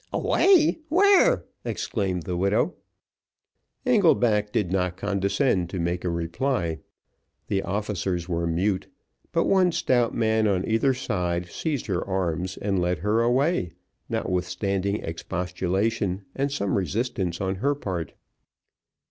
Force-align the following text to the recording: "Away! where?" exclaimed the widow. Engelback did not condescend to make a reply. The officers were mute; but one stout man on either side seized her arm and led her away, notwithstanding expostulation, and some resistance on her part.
"Away! 0.11 0.79
where?" 0.89 1.45
exclaimed 1.63 2.23
the 2.23 2.35
widow. 2.35 2.73
Engelback 3.85 4.51
did 4.51 4.71
not 4.71 4.97
condescend 4.97 5.69
to 5.69 5.79
make 5.79 6.03
a 6.03 6.09
reply. 6.09 6.79
The 7.49 7.61
officers 7.61 8.27
were 8.27 8.47
mute; 8.47 8.87
but 9.31 9.43
one 9.45 9.71
stout 9.71 10.15
man 10.15 10.47
on 10.47 10.67
either 10.67 10.95
side 10.95 11.45
seized 11.49 11.85
her 11.85 12.03
arm 12.03 12.47
and 12.63 12.81
led 12.81 12.97
her 13.05 13.21
away, 13.21 13.73
notwithstanding 14.09 15.03
expostulation, 15.03 16.23
and 16.35 16.51
some 16.51 16.79
resistance 16.79 17.39
on 17.39 17.57
her 17.57 17.75
part. 17.75 18.13